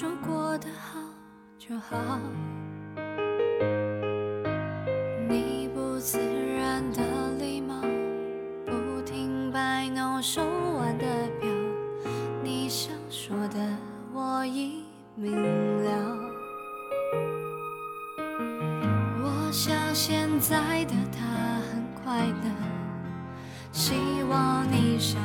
[0.00, 1.00] 说过得好
[1.58, 2.20] 就好，
[5.28, 6.20] 你不自
[6.56, 7.02] 然的
[7.40, 7.74] 礼貌，
[8.64, 10.40] 不停摆弄手
[10.78, 11.04] 腕的
[11.40, 11.50] 表，
[12.44, 13.58] 你想说的
[14.14, 14.84] 我已
[15.16, 15.34] 明
[15.82, 15.90] 了。
[19.20, 21.26] 我想现在的他
[21.72, 22.48] 很快乐，
[23.72, 23.96] 希
[24.30, 25.18] 望你笑。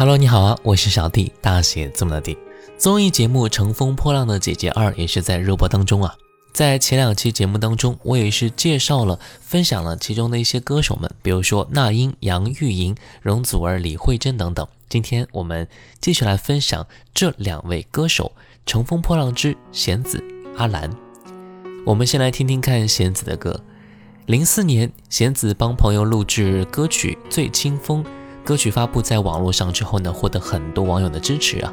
[0.00, 2.38] Hello，你好啊，我是小弟，大写字母的弟。
[2.78, 6.14] 综艺节目《乘风破浪的姐姐二》也是在热播当中啊。
[6.54, 14.66] 在前两期节目当中，我也是介绍了、分享了其中的一些歌手们，比如说那英、杨钰莹、容祖儿、李慧珍等等。
[14.88, 15.68] 今天我们
[16.00, 18.32] 继续来分享这两位歌手
[18.64, 20.16] 《乘风破浪之弦子》
[20.56, 20.90] 阿兰。
[21.84, 23.62] 我们先来听听看弦子的歌。
[24.24, 28.02] 零四年，弦子帮朋友录制歌曲《醉清风》，
[28.50, 31.72] 歌曲发布在网络上之后呢，获得很多网友的支持啊。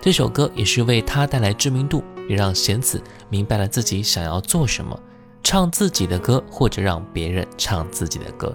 [0.00, 4.96] 这首歌也是为他带来知名度，也让弦子明白了自己想要做什么，
[5.42, 8.54] 唱自己的歌，或者让别人唱自己的歌。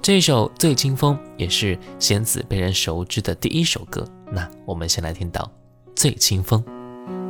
[0.00, 4.02] 这首《醉清风》也是弦子被人熟知的第一首歌。
[4.30, 5.42] 那我们先来听到
[5.94, 6.64] 《醉清风》。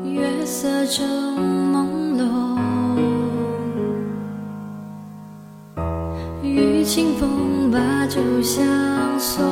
[0.08, 1.08] 月色正
[1.73, 2.56] 朦胧，
[6.40, 8.62] 与清风把酒相
[9.19, 9.42] 送，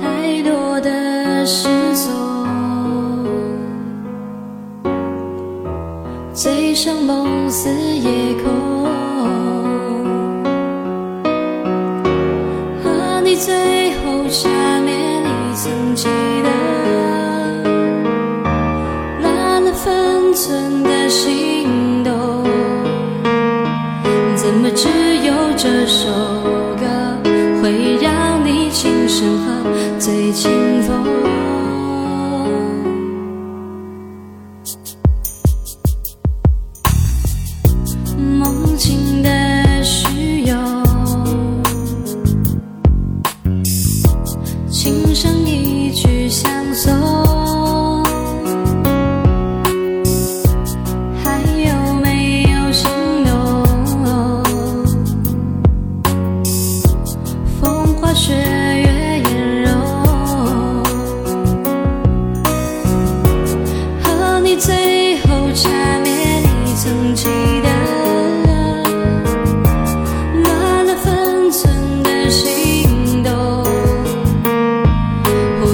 [0.00, 2.10] 太多的失踪，
[6.32, 8.59] 醉生梦死夜空。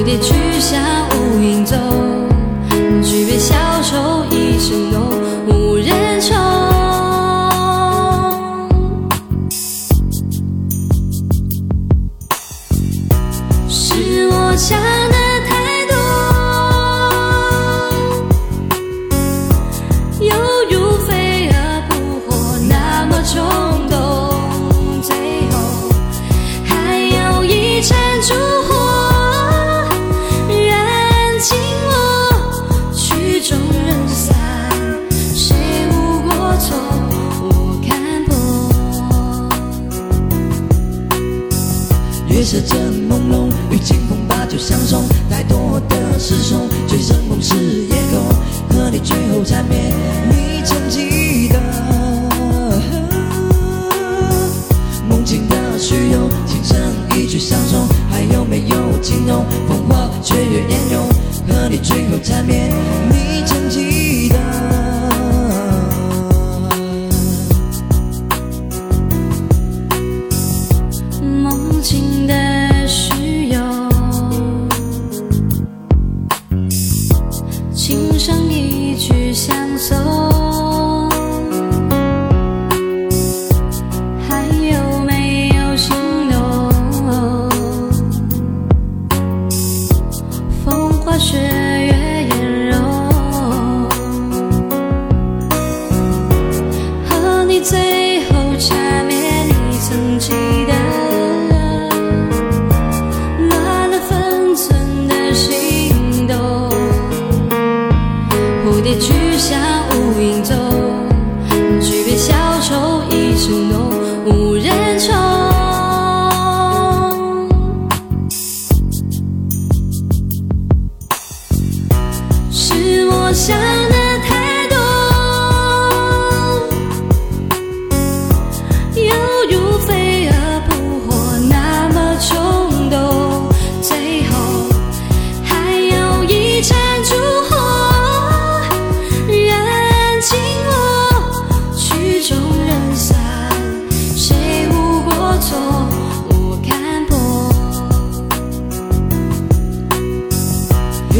[0.06, 0.45] 你去。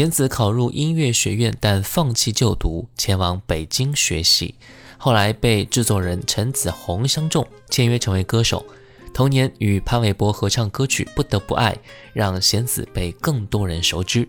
[0.00, 4.54] 弦子考入音乐学院，但放弃就读，前往北京学习。
[4.96, 8.64] 后来被制作人陈子红相中，签约成为歌手。
[9.12, 11.74] 同年与潘玮柏合唱歌曲《不得不爱》，
[12.14, 14.26] 让弦子被更多人熟知。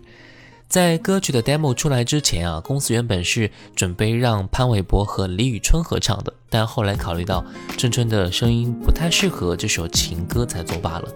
[0.68, 7.42] 在歌曲的 demo 出来之前啊，公司原本是准备让潘玮柏和李宇春合唱的，但后来考虑到
[7.78, 11.08] 春春的声音不太适合这首情歌，才作罢了。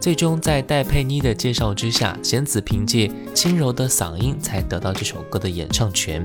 [0.00, 6.24] 最终在戴佩妮的介绍之下，弦子凭借轻柔的嗓音才得到这首歌的演唱权。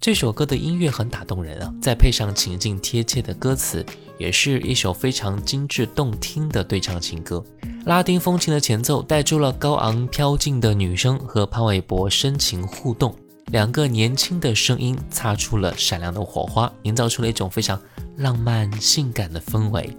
[0.00, 3.84] 这首歌的音乐很打动人啊，再配上情境贴切的歌词，
[4.18, 7.42] 也是一首非常精致动听的对唱情歌。
[7.86, 13.14] 拉丁风情的前奏带出了高昂飘进的女声和潘玮柏深情互动，
[13.46, 17.80] 两个年轻的声音擦出了闪亮的火花，营造出了一种非常
[18.16, 19.96] 浪漫性感的氛围。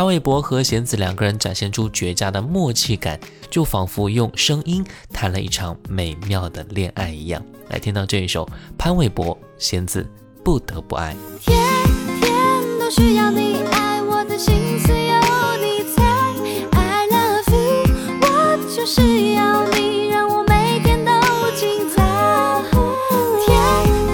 [0.00, 7.44] 潘玮柏和弦子两个人展现出绝佳的默契感，就仿佛用声音谈了一场美妙的恋爱一样。
[7.68, 10.08] 来听到这一首潘玮柏、弦子
[10.42, 11.14] 不得不爱。
[11.42, 11.54] 天
[12.18, 12.32] 天
[12.78, 15.20] 都需要你爱，我的心思有
[15.60, 16.02] 你猜。
[16.70, 17.84] I love you，
[18.22, 19.02] 我就是
[19.34, 21.12] 要你，让我每天都
[21.54, 22.00] 精彩。
[23.44, 23.52] 天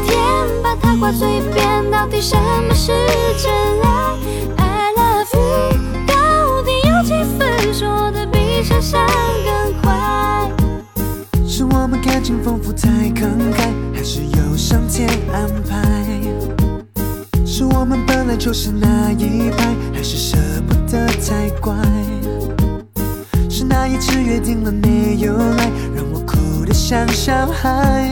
[0.04, 2.92] 天把它挂嘴边，到底什么是
[3.40, 3.52] 真
[3.84, 3.85] 爱
[12.46, 15.82] 丰富太慷慨，还是有上天安排？
[17.44, 20.36] 是我们本来就是那一派，还是舍
[20.68, 21.74] 不得太乖？
[23.50, 28.08] 是那一次约定了没有来，让我哭得像小孩？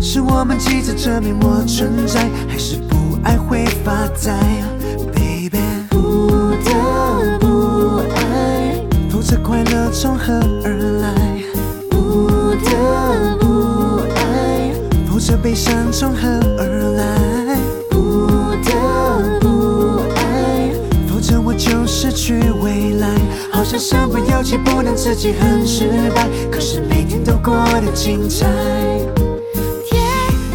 [0.00, 4.32] 是我们急着证明我存在，还是不爱会发呆
[5.12, 5.58] ？Baby，
[5.90, 8.80] 不得不爱，
[9.10, 10.32] 否则快乐从何
[10.64, 10.93] 而来？
[15.54, 16.26] 悲伤从何
[16.58, 17.56] 而来？
[17.88, 18.26] 不
[18.64, 20.72] 得不爱，
[21.06, 23.08] 否则我就失去未来。
[23.52, 28.48] 好像身不由己，不能自己很失败，可是每天都过得精彩。
[29.88, 30.02] 天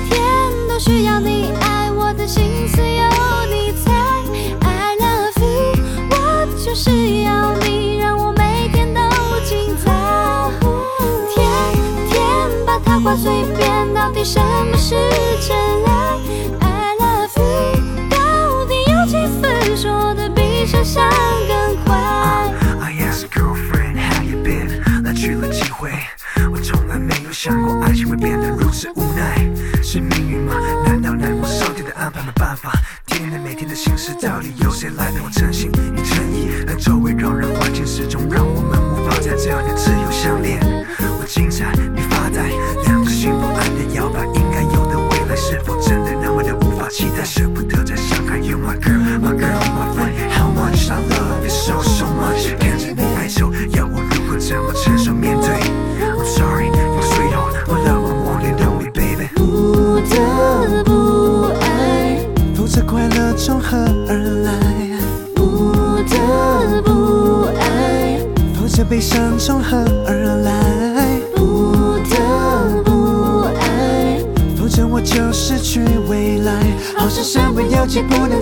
[0.10, 0.22] 天
[0.68, 3.06] 都需要你爱，我的心思有
[3.48, 3.94] 你猜。
[4.60, 9.00] I love you，我就是要你，让我每天都
[9.48, 9.89] 精彩。
[11.34, 11.48] 天
[12.10, 12.20] 天
[12.65, 13.69] 把它挂嘴边，
[14.89, 14.96] 是
[15.48, 15.55] 真
[15.86, 16.17] 爱
[16.62, 21.08] ？I love you，到底有几分说的比想象
[21.48, 21.96] 更快
[22.81, 25.91] ？I ask girlfriend how you been，来去了几回，
[26.51, 29.48] 我从来没有想过爱情会变得如此无奈，
[29.84, 30.29] 是命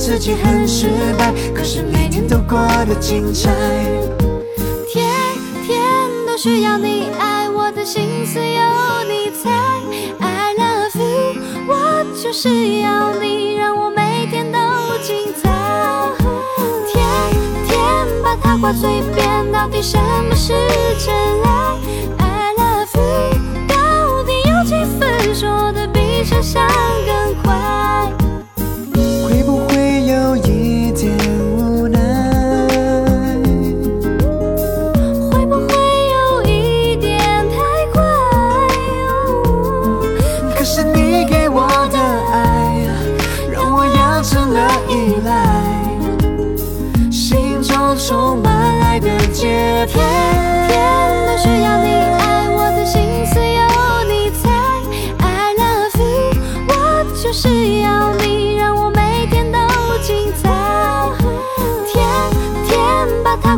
[0.07, 0.87] 自己很失
[1.17, 3.51] 败，可是每天都过得精彩。
[4.87, 5.05] 天
[5.65, 5.83] 天
[6.25, 8.63] 都需要你爱，我的心思有
[9.09, 9.51] 你猜。
[10.21, 14.57] I love you，我就是要你，让我每天都
[15.03, 15.51] 精彩。
[16.87, 17.05] 天
[17.67, 17.77] 天
[18.23, 19.99] 把它挂嘴边，到底什
[20.29, 20.53] 么是
[21.05, 21.75] 真爱
[22.17, 26.65] ？I love you，到底有几分说的比想象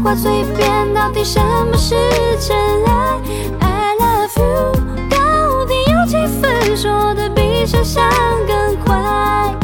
[0.10, 1.96] 天把它挂嘴边，到底什么是
[2.40, 3.20] 真爱
[3.60, 4.72] ？I love you，
[5.10, 8.10] 到底有几分说的比想象
[8.48, 9.56] 更快？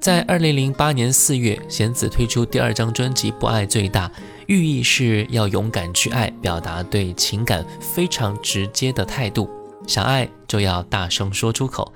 [0.00, 4.08] 在二零零八年四月，弦子推出第二张专辑《不爱最大》，
[4.46, 9.48] 寓意是要勇敢去爱，表达对情感非常直接的态度。
[9.86, 11.92] 想爱就要大声说出口。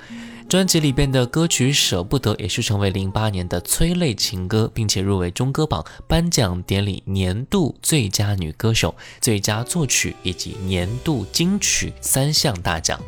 [0.53, 13.01] 专辑里边的歌曲《舍不得》也是成为零八年的催泪情歌，并且入围中歌榜颁奖典礼年度最佳女歌手、最佳作曲以及年度金曲三项大奖。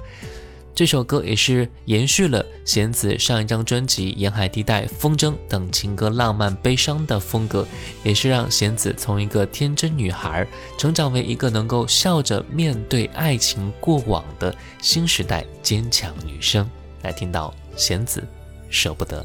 [0.75, 7.69] 这首歌也是延续了弦子上一张专辑《沿海地带》《风筝》等情歌浪漫悲伤的风格，
[8.03, 10.47] 也是让弦子从一个天真女孩
[10.79, 16.67] 成长为一个能够笑着面对爱情过往的新时代坚强女生。
[17.04, 18.26] 来听到弦子
[18.68, 19.25] 舍不得。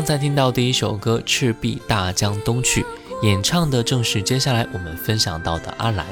[0.00, 2.82] 刚才听到第一首歌《赤壁大江东去》，
[3.22, 6.06] 演唱的正是接下来我们分享到的阿兰。《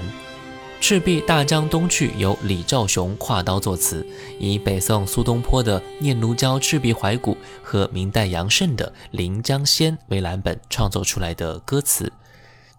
[0.78, 4.06] 赤壁大江东去》由李兆雄跨刀作词，
[4.38, 12.12] 以北宋苏东坡的《念奴娇·赤壁怀古》和明代杨慎的《临江仙》为蓝本创作出来的歌词。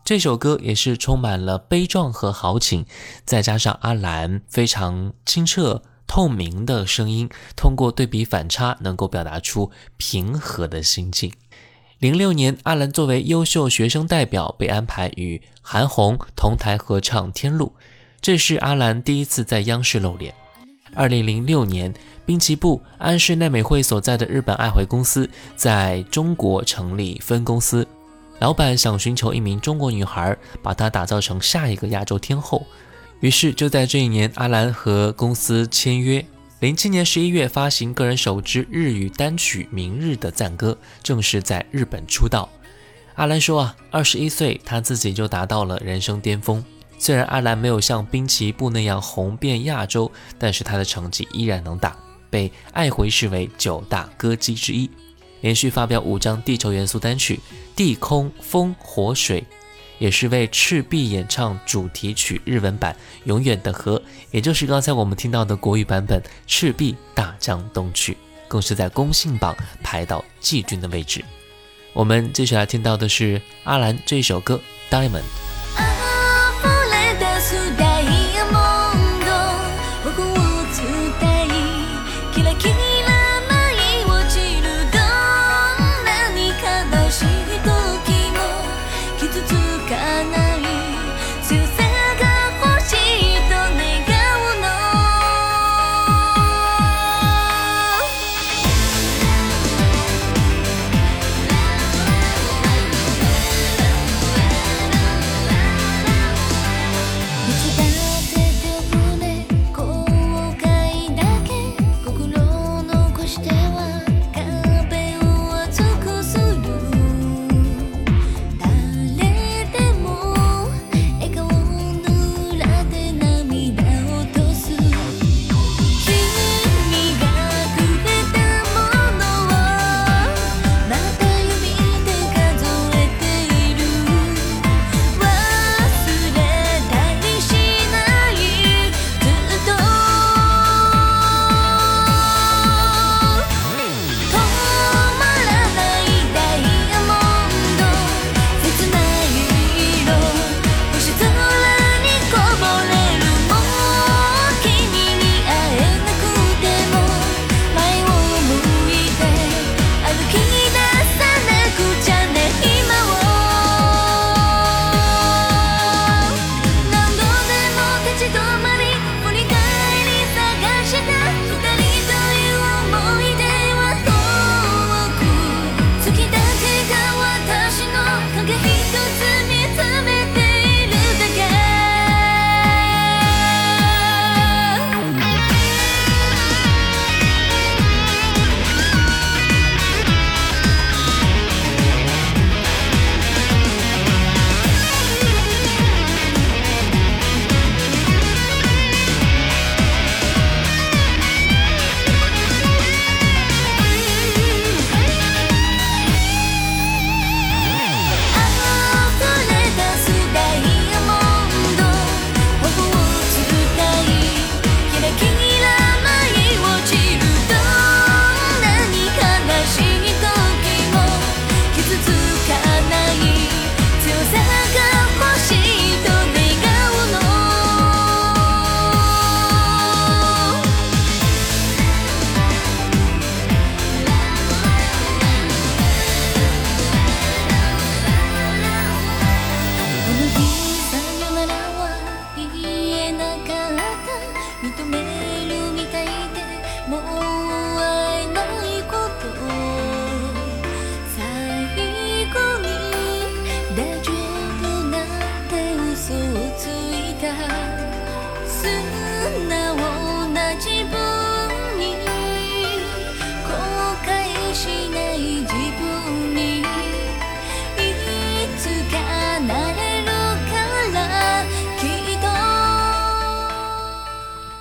[0.05, 2.85] 这首歌也是充满了悲壮和豪情，
[3.25, 11.31] 再加上阿兰非常清澈透明的声音，通过对比反差，能够表达出平和的心境。
[11.99, 17.73] 零六年，阿兰作为优秀学生代表被安排与韩红同台合唱《天路》，
[18.19, 20.33] 这是阿兰第一次在央视露脸。
[20.95, 21.93] 二零零六年，
[22.25, 27.87] 滨崎步安室奈美惠所在的日本爱回公司在中国成立分公司，
[28.39, 32.65] 老板想寻求一名中国女孩，把她打造成下一个亚洲天后。
[33.21, 36.25] 于是就在这一年，阿兰和公司签约。
[36.61, 42.49] 零七年十一月发行个人首支日语单曲《明日的赞歌》，正式在日本出道。
[43.15, 46.63] 阿兰说啊，二十一岁他自己就达到了人生巅峰。
[46.97, 51.97] 虽然阿兰没有像滨崎步那样红遍亚洲，但是他的成绩依然能打，
[52.29, 54.89] 被爱回视为九大歌姬之一。
[55.41, 57.39] 连续发表五张地球元素单曲，
[57.75, 59.43] 地空风火水。
[59.99, 62.93] 也是为赤壁演唱主题曲日文版
[63.25, 63.99] 《永远的河》，
[64.31, 68.13] 也就是刚才我们听到的国语版本《赤壁大江东去》，
[68.47, 71.23] 更是在公信榜排到季军的位置。
[71.93, 74.59] 我们接下来听到的是阿兰这首歌
[74.93, 75.21] 《Diamond》。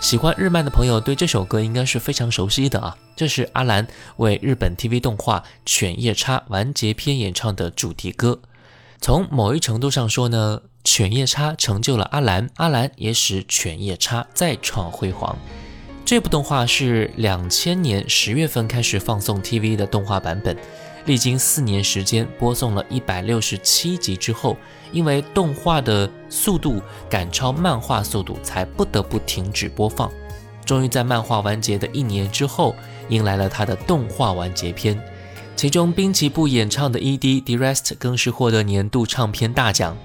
[0.00, 2.96] 喜欢日漫的朋友对这首歌应该是非常熟悉的啊！
[3.16, 3.87] 这是阿兰
[4.18, 8.40] 为日本 TV 动画《犬夜叉》完结篇演唱的主题歌。
[9.00, 15.37] 从某一程度上说呢，《犬夜叉》成就了阿兰，阿兰也使《犬夜叉》再创辉煌。
[16.04, 20.56] 这部动画是两千年十月份开始放送 TV 的动画版本。
[21.06, 24.56] 历经四年时间，播送了一百六十七集之后，
[24.92, 30.11] 因为动画的速度赶超漫画速度，才不得不停止播放。
[30.64, 32.74] 终于在漫画完结的一年之后，
[33.09, 35.01] 迎来了他的动画完结篇。
[35.57, 39.96] 其中滨崎步演唱的 ED d r e s t 更是获得年度唱片大奖。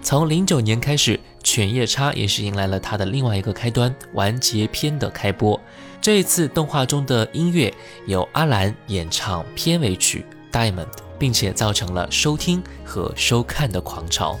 [0.00, 5.60] 从零九年开始，犬夜叉也是迎来了他的另外一个开端——完结篇的开播。
[6.00, 7.74] 这一次动画中的音乐
[8.06, 10.86] 由阿兰演唱片尾曲《Diamond》，
[11.18, 14.38] 并且造成了收听和收看的狂潮。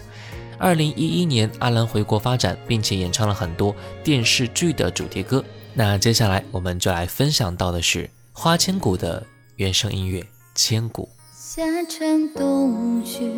[0.58, 5.44] 二零一一年，阿兰回国发展，并且演唱了很多电视剧的主题歌。
[5.74, 9.24] 那接下来我们就来分享到的是花千骨的
[9.56, 10.20] 原声音乐
[10.54, 11.04] 《千古》。
[11.32, 13.30] 夏蝉冬雪。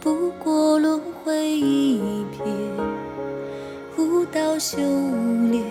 [0.00, 2.00] 不过轮回一
[2.36, 2.44] 瞥，
[3.96, 5.62] 舞刀修炼，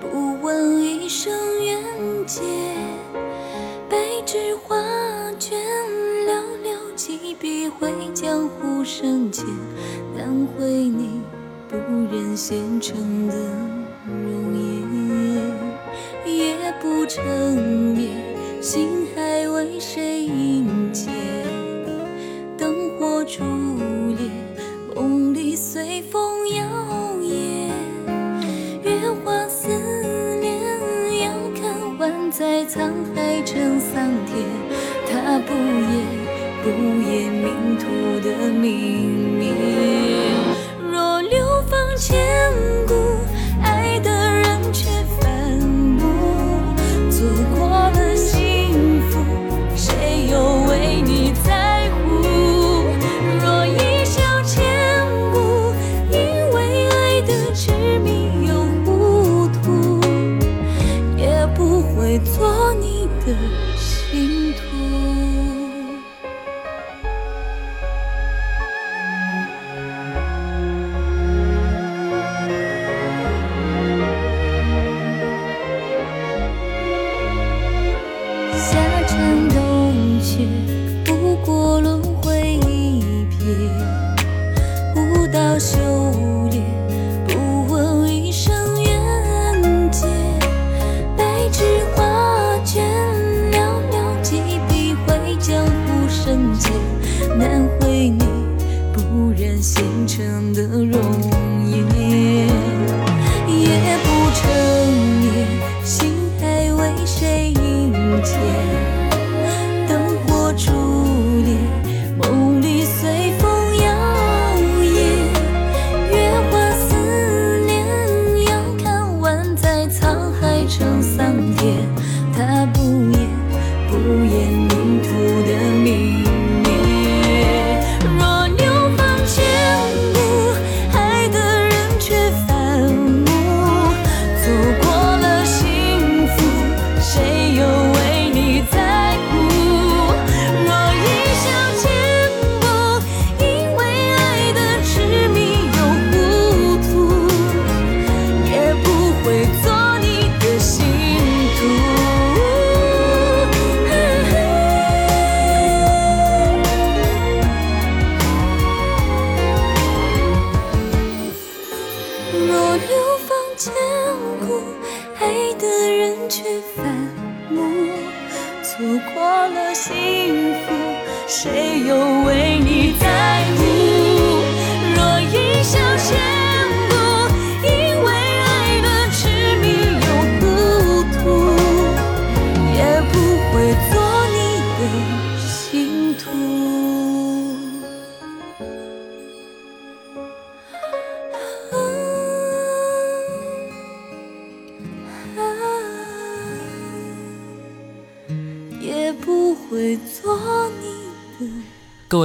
[0.00, 1.30] 不问一生
[1.62, 1.78] 缘
[2.26, 2.40] 劫。
[10.58, 11.20] 为你
[11.68, 11.76] 不
[12.10, 13.34] 忍现成的
[14.06, 14.54] 容
[16.24, 17.24] 颜，夜不成
[17.94, 18.10] 眠，
[18.60, 21.10] 心还为谁萦结？
[23.28, 23.42] 初
[24.16, 24.30] 恋，
[24.94, 26.64] 梦里随风摇
[27.20, 27.68] 曳，
[28.84, 29.66] 月华思
[30.40, 30.54] 念，
[31.24, 34.46] 遥看万载沧海成桑田。
[35.10, 36.06] 他不言，
[36.62, 36.70] 不
[37.10, 37.84] 言命途
[38.20, 40.05] 的明灭。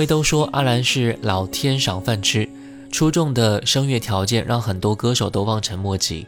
[0.06, 2.48] 都说阿兰是老天赏饭吃，
[2.92, 6.28] 出众的声乐条件让很多歌手都望尘莫及，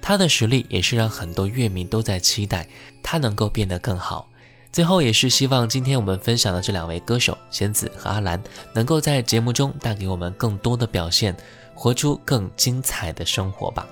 [0.00, 2.66] 他的实力也是让很多乐迷都在期待
[3.02, 4.28] 他能够变得更好。
[4.72, 8.40] 最后也是希望今天我们分享的这两位歌手贤子和阿兰，
[8.72, 11.36] 能够在节目中带给我们更多的表现，
[11.74, 13.86] 活出更精彩的生活吧。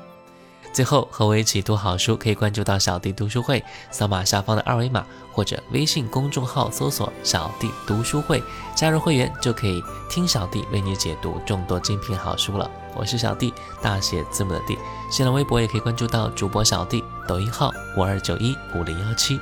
[0.79, 8.41] 最后和我一起读好书，可以关注到小弟读书会，扫码下方的二维码，或者微信公众号搜索“小弟读书会”，
[8.77, 12.71] 加入会员就可以听小弟为你解读众多精品好书了。
[12.95, 13.53] 我是小弟，
[13.83, 14.79] 大写字母的弟。
[15.11, 19.41] 新浪微博也可以关注到主播小弟，抖音号五二九一五零幺七。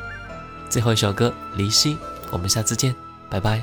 [0.71, 1.29] 最后一首歌
[1.59, 1.97] 《离析》，
[2.31, 2.97] 我们下次见，
[3.29, 3.63] 拜拜。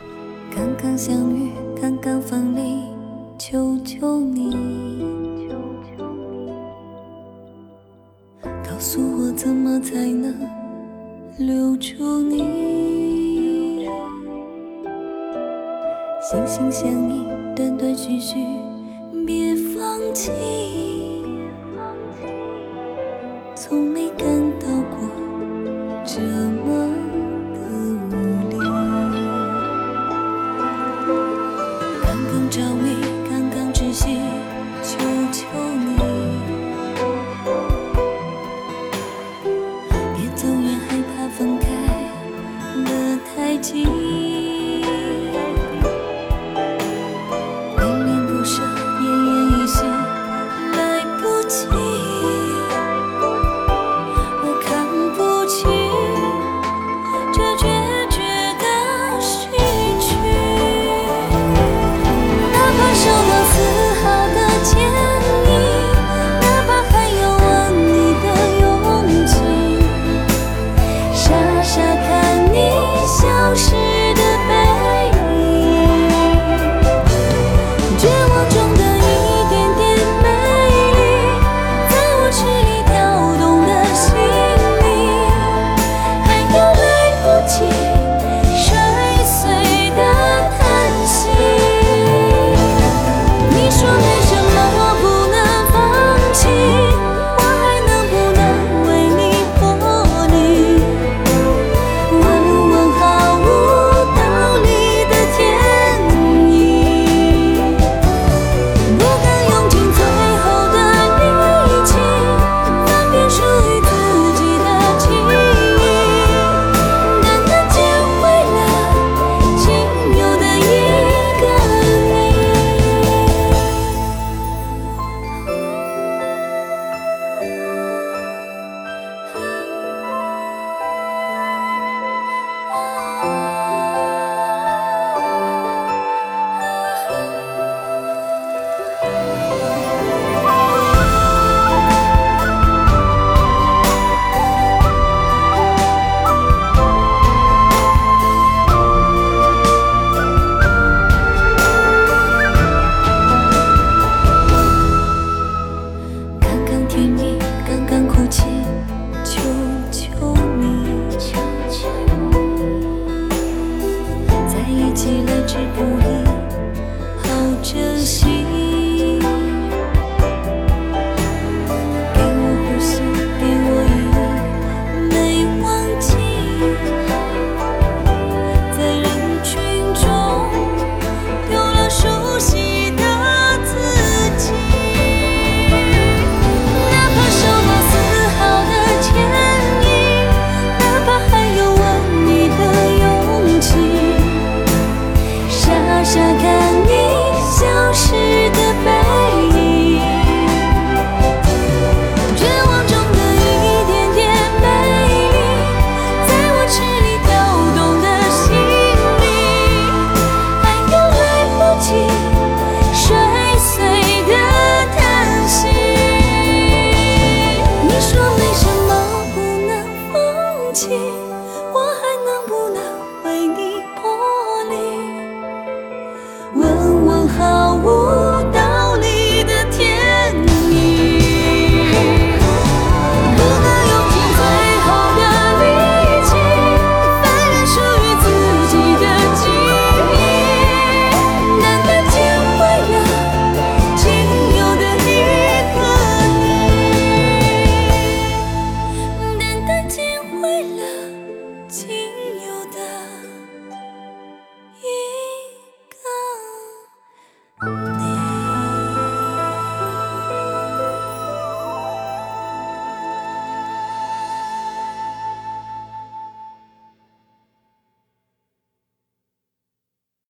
[0.56, 1.52] 刚刚相遇，
[1.82, 2.84] 刚刚分离，
[3.40, 5.23] 求求你。
[8.84, 10.36] 告诉我怎么才能
[11.38, 13.88] 留住你。
[16.22, 18.36] 心心相印断断续续
[19.26, 20.34] 别放弃。
[23.56, 24.28] 从没感
[24.60, 25.10] 到过
[26.04, 26.93] 这么